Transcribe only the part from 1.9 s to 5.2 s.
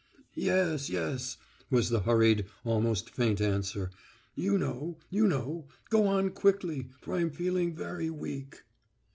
the hurried, almost faint answer. "You know,